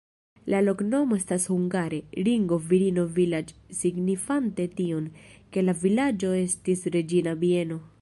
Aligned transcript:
La 0.51 0.59
loknomo 0.67 1.17
estas 1.21 1.45
hungare: 1.55 1.99
ringo-virino-vilaĝ', 2.29 3.53
signifante 3.83 4.69
tion, 4.81 5.09
ke 5.55 5.69
la 5.69 5.81
vilaĝo 5.87 6.37
estis 6.43 6.87
reĝina 6.99 7.41
bieno. 7.47 7.85